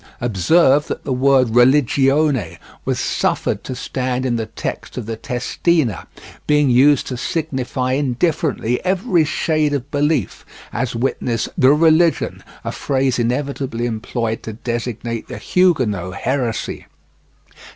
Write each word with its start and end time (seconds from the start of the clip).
Observe 0.19 0.87
that 0.87 1.03
the 1.03 1.13
word 1.13 1.51
"religione" 1.51 2.57
was 2.85 2.99
suffered 2.99 3.63
to 3.63 3.75
stand 3.75 4.25
in 4.25 4.35
the 4.35 4.47
text 4.47 4.97
of 4.97 5.05
the 5.05 5.15
Testina, 5.15 6.07
being 6.47 6.71
used 6.71 7.05
to 7.05 7.15
signify 7.15 7.91
indifferently 7.93 8.83
every 8.83 9.23
shade 9.23 9.73
of 9.73 9.91
belief, 9.91 10.43
as 10.73 10.95
witness 10.95 11.49
"the 11.55 11.71
religion," 11.71 12.43
a 12.63 12.71
phrase 12.71 13.19
inevitably 13.19 13.85
employed 13.85 14.41
to 14.41 14.53
designate 14.53 15.27
the 15.27 15.37
Huguenot 15.37 16.15
heresy. 16.15 16.87